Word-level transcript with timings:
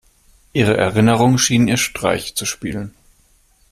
Ihre 0.53 0.75
Erinnerungen 0.77 1.37
schienen 1.37 1.67
ihr 1.67 1.77
Streiche 1.77 2.33
zu 2.33 2.47
spielen. 2.47 2.95